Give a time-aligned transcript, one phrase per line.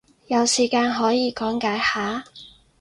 [0.25, 2.23] 有時間可以講解下？